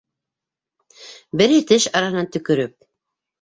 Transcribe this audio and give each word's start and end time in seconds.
Береһе 1.41 1.59
теш 1.73 1.87
араһынан 2.01 2.31
төкөрөп: 2.39 2.75